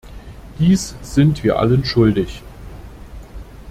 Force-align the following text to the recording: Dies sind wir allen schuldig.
Dies 0.57 0.95
sind 1.03 1.43
wir 1.43 1.59
allen 1.59 1.85
schuldig. 1.85 2.41